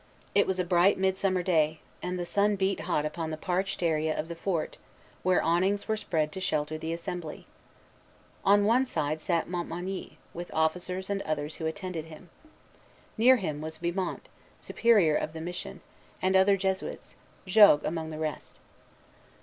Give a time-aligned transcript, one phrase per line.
[0.33, 4.17] It was a bright midsummer day; and the sun beat hot upon the parched area
[4.19, 4.77] of the fort,
[5.21, 7.45] where awnings were spread to shelter the assembly.
[8.43, 12.31] On one side sat Montmagny, with officers and others who attended him.
[13.15, 14.21] Near him was Vimont,
[14.57, 15.81] Superior of the Mission,
[16.19, 17.15] and other Jesuits,
[17.45, 18.59] Jogues among the rest.